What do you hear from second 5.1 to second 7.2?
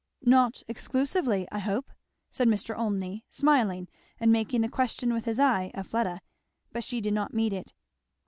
with his eye of Fleda. But she did